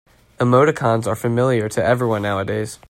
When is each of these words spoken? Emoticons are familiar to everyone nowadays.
Emoticons 0.39 1.05
are 1.05 1.15
familiar 1.15 1.69
to 1.69 1.83
everyone 1.83 2.23
nowadays. 2.23 2.79